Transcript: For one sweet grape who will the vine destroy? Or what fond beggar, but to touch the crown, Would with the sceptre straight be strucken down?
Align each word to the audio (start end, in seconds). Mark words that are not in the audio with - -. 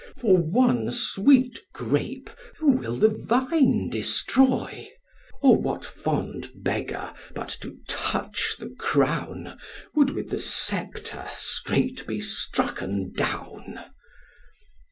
For 0.17 0.35
one 0.35 0.89
sweet 0.89 1.59
grape 1.73 2.31
who 2.57 2.69
will 2.71 2.95
the 2.95 3.07
vine 3.09 3.87
destroy? 3.91 4.89
Or 5.43 5.55
what 5.57 5.85
fond 5.85 6.49
beggar, 6.55 7.13
but 7.35 7.49
to 7.61 7.77
touch 7.87 8.55
the 8.57 8.69
crown, 8.79 9.59
Would 9.93 10.09
with 10.09 10.31
the 10.31 10.39
sceptre 10.39 11.27
straight 11.31 12.07
be 12.07 12.19
strucken 12.19 13.13
down? 13.13 13.79